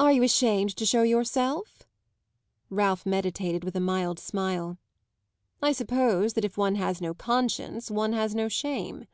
[0.00, 1.84] "Are you ashamed to show yourself?"
[2.68, 4.76] Ralph meditated with a mild smile.
[5.62, 9.06] "I suppose that if one has no conscience one has no shame."